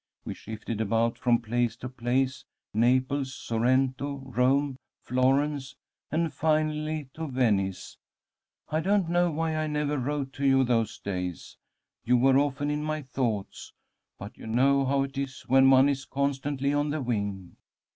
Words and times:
We 0.25 0.33
shifted 0.33 0.81
about 0.81 1.19
from 1.19 1.43
place 1.43 1.75
to 1.75 1.87
place, 1.87 2.43
Naples, 2.73 3.35
Sorrento, 3.35 4.15
Rome, 4.25 4.77
Florence, 5.03 5.75
and 6.11 6.33
finally 6.33 7.09
to 7.13 7.27
Venice. 7.27 7.97
I 8.69 8.79
don't 8.79 9.09
know 9.09 9.29
why 9.29 9.55
I 9.55 9.67
never 9.67 9.99
wrote 9.99 10.33
to 10.33 10.43
you 10.47 10.63
those 10.63 10.97
days. 10.97 11.55
You 12.03 12.17
were 12.17 12.39
often 12.39 12.71
in 12.71 12.81
my 12.83 13.03
thoughts, 13.03 13.73
but 14.17 14.35
you 14.35 14.47
know 14.47 14.85
how 14.85 15.03
it 15.03 15.19
is 15.19 15.41
when 15.41 15.69
one 15.69 15.87
is 15.87 16.05
constantly 16.05 16.73
on 16.73 16.89
the 16.89 16.99
wing. 17.03 17.57